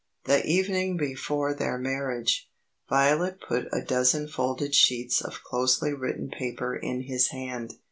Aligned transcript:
The 0.25 0.43
evening 0.43 0.97
before 0.97 1.53
their 1.53 1.77
marriage, 1.77 2.49
Violet 2.89 3.39
put 3.39 3.67
a 3.71 3.83
dozen 3.83 4.27
folded 4.27 4.73
sheets 4.73 5.21
of 5.21 5.43
closely 5.43 5.93
written 5.93 6.29
paper 6.35 6.75
in 6.75 7.01
his 7.01 7.27
hand. 7.27 7.75